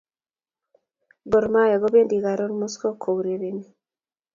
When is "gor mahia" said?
1.31-1.77